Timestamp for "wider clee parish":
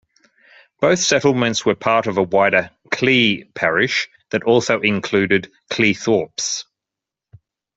2.23-4.07